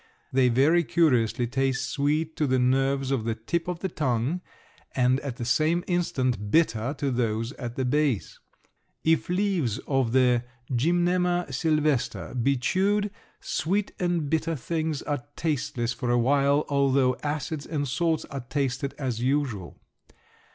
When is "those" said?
7.11-7.51